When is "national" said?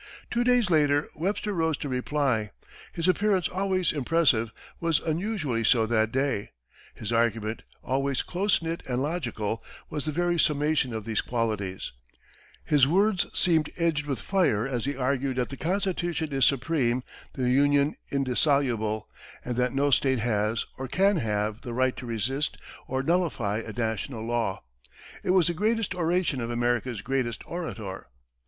23.71-24.25